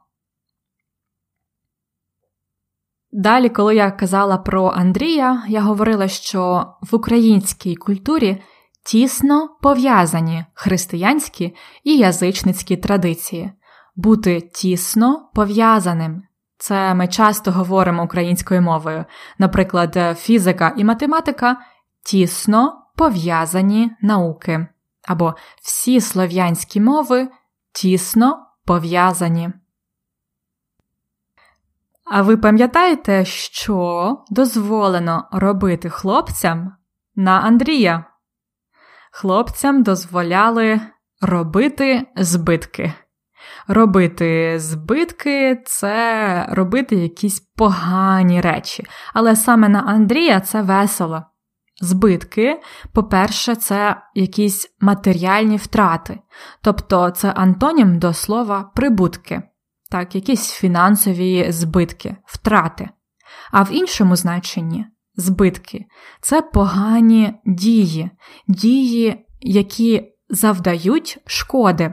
Далі, 3.13 3.49
коли 3.49 3.75
я 3.75 3.91
казала 3.91 4.37
про 4.39 4.73
Андрія, 4.77 5.43
я 5.49 5.61
говорила, 5.61 6.09
що 6.09 6.67
в 6.81 6.95
українській 6.95 7.77
культурі 7.77 8.43
тісно 8.87 9.57
пов'язані 9.63 10.45
християнські 10.55 11.55
і 11.85 11.97
язичницькі 11.97 12.77
традиції. 12.77 13.53
Бути 13.97 14.41
тісно 14.41 15.31
пов'язаним 15.35 16.23
Це 16.59 16.95
ми 16.95 17.09
часто 17.09 17.53
говоримо 17.53 18.05
українською 18.05 18.63
мовою. 18.63 19.05
Наприклад, 19.39 20.19
фізика 20.19 20.75
і 20.77 20.85
математика 20.85 21.57
тісно 22.05 22.83
пов'язані 22.97 23.91
науки, 24.03 24.67
або 25.09 25.35
всі 25.63 26.01
слов'янські 26.01 26.81
мови 26.81 27.29
тісно 27.73 28.47
пов'язані. 28.65 29.51
А 32.11 32.23
ви 32.23 32.37
пам'ятаєте, 32.37 33.25
що 33.25 34.17
дозволено 34.31 35.29
робити 35.33 35.91
хлопцям 35.91 36.73
на 37.17 37.41
Андрія? 37.41 38.05
Хлопцям 39.13 39.83
дозволяли 39.83 40.81
робити 41.21 42.07
збитки. 42.17 42.93
Робити 43.69 44.59
збитки 44.59 45.63
це 45.67 46.47
робити 46.51 46.97
якісь 46.97 47.41
погані 47.41 48.41
речі. 48.41 48.85
Але 49.15 49.37
саме 49.37 49.69
на 49.69 49.81
Андрія 49.81 50.41
це 50.41 50.63
весело. 50.63 51.23
Збитки, 51.81 52.61
по-перше, 52.93 53.55
це 53.55 53.97
якісь 54.15 54.77
матеріальні 54.81 55.57
втрати, 55.57 56.19
тобто 56.63 57.11
це 57.11 57.31
антонім 57.31 57.99
до 57.99 58.13
слова 58.13 58.71
прибутки, 58.75 59.43
так, 59.91 60.15
якісь 60.15 60.51
фінансові 60.51 61.53
збитки, 61.53 62.17
втрати. 62.25 62.89
А 63.53 63.63
в 63.63 63.73
іншому 63.73 64.17
значенні 64.17 64.87
збитки 65.17 65.85
це 66.21 66.43
погані 66.43 67.35
дії, 67.45 68.11
дії, 68.49 69.27
які 69.41 70.13
завдають 70.29 71.19
шкоди. 71.27 71.93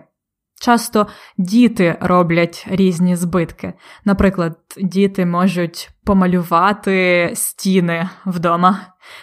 Часто 0.62 1.08
діти 1.38 1.98
роблять 2.02 2.66
різні 2.70 3.16
збитки. 3.16 3.74
Наприклад, 4.06 4.58
діти 4.78 5.26
можуть 5.26 5.90
помалювати 6.04 7.32
стіни 7.36 8.10
вдома, 8.26 8.80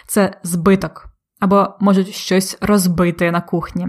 це 0.07 0.39
збиток, 0.43 1.07
або 1.39 1.67
можуть 1.79 2.13
щось 2.13 2.57
розбити 2.61 3.31
на 3.31 3.41
кухні. 3.41 3.87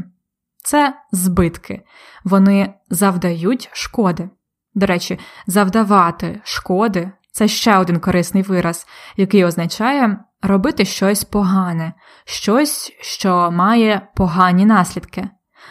Це 0.64 0.94
збитки, 1.12 1.82
вони 2.24 2.74
завдають 2.90 3.70
шкоди. 3.72 4.30
До 4.74 4.86
речі, 4.86 5.18
завдавати 5.46 6.40
шкоди 6.44 7.12
це 7.32 7.48
ще 7.48 7.78
один 7.78 8.00
корисний 8.00 8.42
вираз, 8.42 8.86
який 9.16 9.44
означає 9.44 10.18
робити 10.42 10.84
щось 10.84 11.24
погане, 11.24 11.92
щось, 12.24 12.92
що 13.00 13.50
має 13.50 14.08
погані 14.14 14.66
наслідки. 14.66 15.28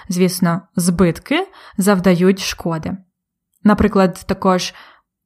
Звісно, 0.09 0.61
збитки 0.75 1.47
завдають 1.77 2.39
шкоди. 2.39 2.97
Наприклад, 3.63 4.23
також 4.27 4.73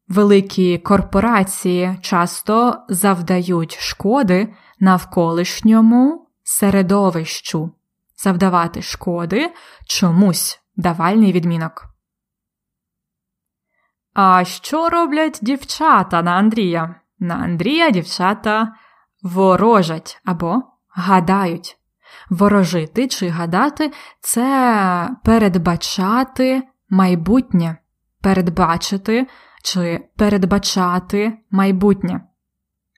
великі 0.07 0.77
корпорації 0.77 1.97
часто 2.01 2.77
завдають 2.89 3.77
шкоди 3.79 4.53
навколишньому 4.79 6.27
середовищу, 6.43 7.71
завдавати 8.23 8.81
шкоди 8.81 9.51
чомусь 9.87 10.59
давальний 10.75 11.31
відмінок. 11.31 11.94
А 14.15 14.43
що 14.45 14.89
роблять 14.89 15.39
дівчата 15.41 16.21
на 16.21 16.31
Андрія? 16.31 16.95
На 17.19 17.35
Андрія 17.35 17.89
дівчата 17.89 18.73
ворожать 19.23 20.21
або 20.25 20.61
гадають. 20.89 21.77
Ворожити 22.29 23.07
чи 23.07 23.29
гадати 23.29 23.91
це 24.21 25.09
передбачати 25.23 26.63
майбутнє, 26.89 27.77
передбачити 28.21 29.27
чи 29.63 29.99
передбачати 30.17 31.37
майбутнє. 31.51 32.21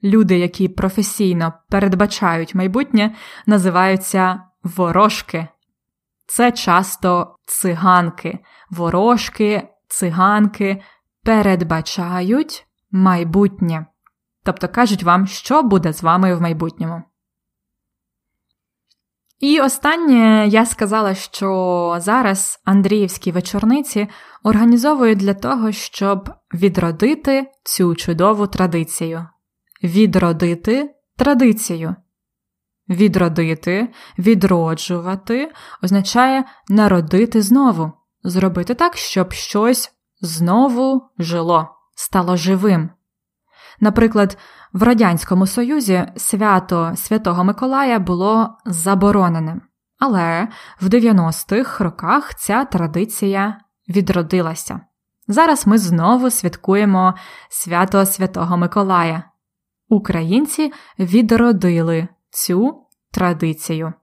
Люди, 0.03 0.37
які 0.39 0.67
професійно 0.67 1.53
передбачають 1.69 2.55
майбутнє, 2.55 3.15
називаються 3.45 4.41
ворожки. 4.63 5.47
Це 6.27 6.51
часто 6.51 7.35
циганки, 7.45 8.39
ворожки, 8.69 9.67
циганки 9.87 10.81
передбачають 11.27 12.67
майбутнє. 12.91 13.85
Тобто 14.43 14.67
кажуть 14.67 15.03
вам, 15.03 15.27
що 15.27 15.63
буде 15.63 15.93
з 15.93 16.03
вами 16.03 16.35
в 16.35 16.41
майбутньому. 16.41 17.03
І 19.39 19.61
останнє 19.61 20.47
я 20.47 20.65
сказала, 20.65 21.15
що 21.15 21.97
зараз 21.99 22.61
Андріївські 22.65 23.31
вечорниці 23.31 24.07
організовують 24.43 25.17
для 25.17 25.33
того, 25.33 25.71
щоб 25.71 26.29
відродити 26.53 27.51
цю 27.63 27.95
чудову 27.95 28.47
традицію. 28.47 29.27
Відродити 29.83 30.95
традицію. 31.17 31.95
Відродити, 32.89 33.87
відроджувати 34.19 35.51
означає 35.83 36.43
народити 36.69 37.41
знову, 37.41 37.91
зробити 38.23 38.73
так, 38.73 38.97
щоб 38.97 39.33
щось 39.33 39.96
знову 40.21 41.09
жило, 41.19 41.69
стало 41.95 42.37
живим. 42.37 42.89
Наприклад, 43.79 44.37
в 44.73 44.83
Радянському 44.83 45.47
Союзі 45.47 46.07
свято 46.15 46.93
Святого 46.95 47.43
Миколая 47.43 47.99
було 47.99 48.57
забороненим, 48.65 49.61
але 49.99 50.47
в 50.81 50.85
90-х 50.85 51.83
роках 51.83 52.35
ця 52.35 52.65
традиція 52.65 53.57
відродилася. 53.89 54.81
Зараз 55.27 55.67
ми 55.67 55.77
знову 55.77 56.29
святкуємо 56.29 57.13
свято 57.49 58.05
Святого 58.05 58.57
Миколая. 58.57 59.23
Українці 59.89 60.73
відродили 60.99 62.07
цю 62.29 62.85
традицію. 63.11 63.93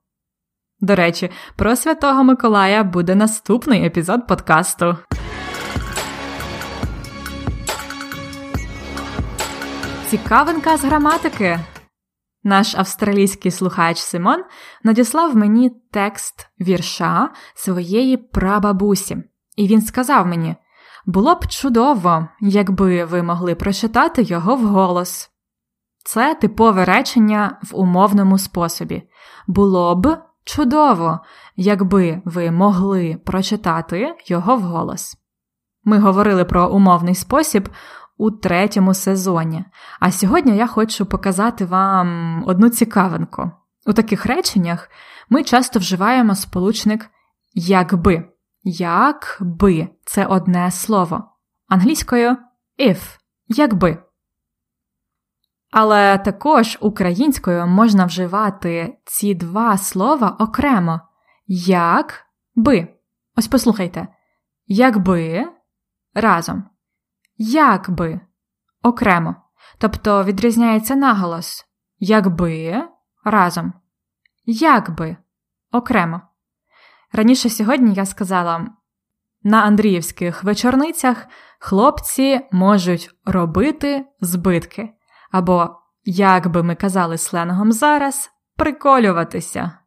До 0.80 0.94
речі, 0.94 1.30
про 1.56 1.76
Святого 1.76 2.24
Миколая 2.24 2.84
буде 2.84 3.14
наступний 3.14 3.86
епізод 3.86 4.26
подкасту. 4.26 4.96
Цікавинка 10.14 10.76
з 10.76 10.84
граматики. 10.84 11.60
Наш 12.44 12.74
австралійський 12.74 13.50
слухач 13.50 13.98
Симон 13.98 14.44
надіслав 14.82 15.36
мені 15.36 15.70
текст 15.92 16.48
вірша 16.60 17.30
своєї 17.54 18.16
прабабусі, 18.16 19.16
і 19.56 19.66
він 19.66 19.82
сказав 19.82 20.26
мені: 20.26 20.56
було 21.06 21.34
б 21.34 21.46
чудово, 21.46 22.28
якби 22.40 23.04
ви 23.04 23.22
могли 23.22 23.54
прочитати 23.54 24.22
його 24.22 24.56
вголос. 24.56 25.30
Це 26.04 26.34
типове 26.34 26.84
речення 26.84 27.58
в 27.62 27.76
умовному 27.76 28.38
способі. 28.38 29.02
Було 29.46 29.96
б 29.96 30.18
чудово, 30.44 31.20
якби 31.56 32.22
ви 32.24 32.50
могли 32.50 33.16
прочитати 33.24 34.14
його 34.26 34.56
вголос. 34.56 35.16
Ми 35.84 35.98
говорили 35.98 36.44
про 36.44 36.68
умовний 36.68 37.14
спосіб 37.14 37.68
у 38.16 38.30
третьому 38.30 38.94
сезоні. 38.94 39.64
А 40.00 40.12
сьогодні 40.12 40.56
я 40.56 40.66
хочу 40.66 41.06
показати 41.06 41.64
вам 41.64 42.42
одну 42.46 42.68
цікавинку. 42.68 43.50
У 43.86 43.92
таких 43.92 44.26
реченнях 44.26 44.90
ми 45.28 45.44
часто 45.44 45.78
вживаємо 45.78 46.34
сполучник 46.34 47.10
якби. 47.54 48.28
Якби 48.62 49.88
це 50.04 50.26
одне 50.26 50.70
слово. 50.70 51.24
Англійською 51.68 52.36
if, 52.78 52.98
якби. 53.48 53.98
Але 55.70 56.18
також 56.18 56.78
українською 56.80 57.66
можна 57.66 58.04
вживати 58.04 58.98
ці 59.04 59.34
два 59.34 59.78
слова 59.78 60.36
окремо. 60.38 61.00
Як 61.66 62.26
би. 62.54 62.88
Ось 63.36 63.48
послухайте. 63.48 64.08
Якби 64.66 65.46
разом 66.14 66.64
якби 67.36 68.20
окремо, 68.82 69.36
тобто 69.78 70.24
відрізняється 70.24 70.96
наголос 70.96 71.64
якби 71.98 72.82
разом, 73.24 73.72
якби 74.44 75.16
окремо. 75.72 76.20
Раніше 77.12 77.50
сьогодні 77.50 77.94
я 77.94 78.06
сказала 78.06 78.66
на 79.42 79.62
Андріївських 79.62 80.44
вечорницях 80.44 81.26
хлопці 81.58 82.40
можуть 82.52 83.10
робити 83.24 84.04
збитки, 84.20 84.90
або, 85.30 85.76
як 86.04 86.48
би 86.48 86.62
ми 86.62 86.74
казали 86.74 87.18
сленгом 87.18 87.72
зараз, 87.72 88.30
приколюватися. 88.56 89.78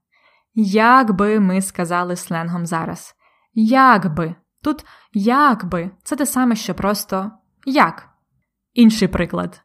Як 0.54 1.12
би 1.12 1.40
ми 1.40 1.62
сказали 1.62 2.16
сленгом 2.16 2.66
зараз? 2.66 3.16
Як 3.54 4.14
би 4.14 4.36
Тут 4.64 4.86
якби 5.14 5.92
це 6.04 6.16
те 6.16 6.26
саме, 6.26 6.56
що 6.56 6.76
просто 6.76 7.32
як. 7.66 8.10
Інший 8.74 9.08
приклад. 9.08 9.62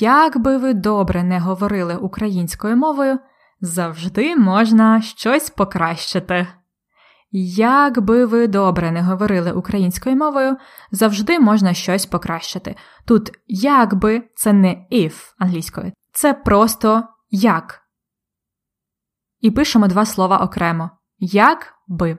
Як 0.00 0.38
би 0.38 0.56
ви 0.56 0.74
добре 0.74 1.22
не 1.22 1.40
говорили 1.40 1.96
українською 1.96 2.76
мовою, 2.76 3.18
завжди 3.60 4.36
можна 4.36 5.02
щось 5.02 5.50
покращити. 5.50 6.46
Як 7.34 8.00
би 8.00 8.26
ви 8.26 8.46
добре 8.46 8.92
не 8.92 9.02
говорили 9.02 9.52
українською 9.52 10.16
мовою, 10.16 10.56
завжди 10.90 11.38
можна 11.38 11.74
щось 11.74 12.06
покращити. 12.06 12.76
Тут 13.04 13.30
якби 13.46 14.22
це 14.34 14.52
не 14.52 14.86
if 14.92 15.34
англійською, 15.38 15.92
це 16.12 16.34
просто 16.34 17.02
як. 17.30 17.82
І 19.40 19.50
пишемо 19.50 19.88
два 19.88 20.06
слова 20.06 20.38
окремо 20.38 20.90
як 21.18 21.74
би. 21.88 22.18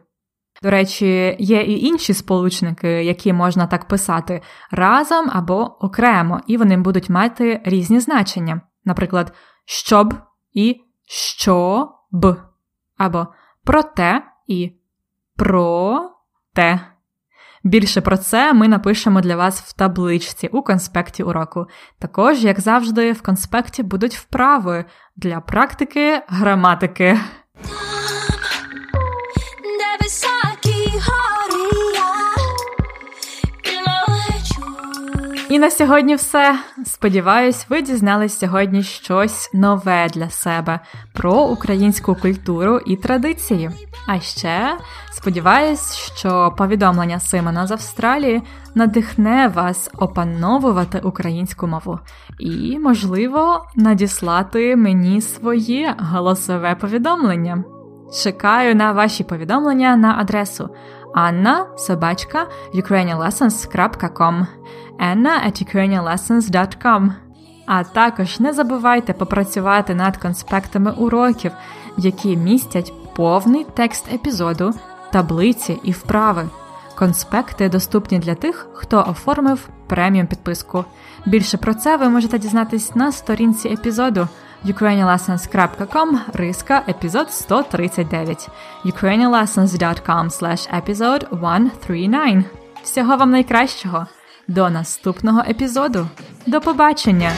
До 0.63 0.69
речі, 0.69 1.35
є 1.39 1.61
і 1.61 1.85
інші 1.85 2.13
сполучники, 2.13 2.87
які 2.87 3.33
можна 3.33 3.67
так 3.67 3.87
писати 3.87 4.41
разом 4.71 5.29
або 5.33 5.77
окремо, 5.85 6.41
і 6.47 6.57
вони 6.57 6.77
будуть 6.77 7.09
мати 7.09 7.61
різні 7.65 7.99
значення. 7.99 8.61
Наприклад, 8.85 9.33
щоб 9.65 10.13
і 10.53 10.81
що 11.05 11.89
б, 12.11 12.35
або 12.97 13.27
проте 13.63 14.21
і 14.47 14.71
про 15.35 15.99
те. 16.53 16.79
Більше 17.63 18.01
про 18.01 18.17
це 18.17 18.53
ми 18.53 18.67
напишемо 18.67 19.21
для 19.21 19.35
вас 19.35 19.61
в 19.61 19.73
табличці 19.73 20.47
у 20.47 20.61
конспекті 20.61 21.23
уроку. 21.23 21.65
Також, 21.99 22.43
як 22.43 22.59
завжди, 22.59 23.11
в 23.11 23.21
конспекті 23.21 23.83
будуть 23.83 24.15
вправи 24.15 24.85
для 25.15 25.39
практики 25.39 26.21
граматики. 26.27 27.19
І 35.53 35.59
на 35.59 35.69
сьогодні 35.71 36.15
все. 36.15 36.59
Сподіваюсь, 36.85 37.65
ви 37.69 37.81
дізнались 37.81 38.39
сьогодні 38.39 38.83
щось 38.83 39.49
нове 39.53 40.07
для 40.13 40.29
себе 40.29 40.79
про 41.13 41.43
українську 41.43 42.15
культуру 42.15 42.79
і 42.85 42.95
традиції. 42.95 43.69
А 44.07 44.19
ще 44.19 44.77
сподіваюсь, 45.11 45.95
що 45.95 46.53
повідомлення 46.57 47.19
Симона 47.19 47.67
з 47.67 47.71
Австралії 47.71 48.41
надихне 48.75 49.47
вас 49.55 49.91
опановувати 49.97 50.99
українську 50.99 51.67
мову 51.67 51.99
і, 52.39 52.79
можливо, 52.79 53.65
надіслати 53.75 54.75
мені 54.75 55.21
своє 55.21 55.95
голосове 55.99 56.75
повідомлення. 56.75 57.63
Чекаю 58.23 58.75
на 58.75 58.91
ваші 58.91 59.23
повідомлення 59.23 59.95
на 59.95 60.17
адресу 60.19 60.69
Анна 61.13 61.65
собачка 61.77 62.47
ukrainianlessons.com 62.73 64.45
anna 64.99 65.47
at 65.47 65.61
ukrainianlessons.com 65.65 67.11
А 67.65 67.83
також 67.83 68.39
не 68.39 68.53
забувайте 68.53 69.13
попрацювати 69.13 69.95
над 69.95 70.17
конспектами 70.17 70.91
уроків, 70.91 71.51
які 71.97 72.37
містять 72.37 72.93
повний 73.15 73.65
текст 73.73 74.13
епізоду, 74.13 74.73
таблиці 75.11 75.79
і 75.83 75.91
вправи. 75.91 76.49
Конспекти 76.95 77.69
доступні 77.69 78.19
для 78.19 78.35
тих, 78.35 78.67
хто 78.73 79.05
оформив 79.09 79.69
преміум 79.87 80.27
підписку. 80.27 80.85
Більше 81.25 81.57
про 81.57 81.73
це 81.73 81.97
ви 81.97 82.09
можете 82.09 82.39
дізнатись 82.39 82.95
на 82.95 83.11
сторінці 83.11 83.69
епізоду 83.69 84.27
ukrainianlessons.com 84.65 86.19
риска 86.33 86.83
епізод 86.87 87.31
139 87.31 88.49
ukrainianlessons.com 88.85 90.29
slash 90.29 90.81
episode 90.81 91.25
139 91.33 92.49
Всього 92.83 93.17
вам 93.17 93.31
найкращого! 93.31 94.07
До 94.47 94.69
наступного 94.69 95.43
епізоду. 95.47 96.07
До 96.47 96.61
побачення! 96.61 97.31